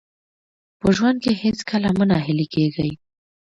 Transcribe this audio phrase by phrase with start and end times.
[0.79, 2.91] په ژوند کې هېڅکله مه ناهیلي کېږئ.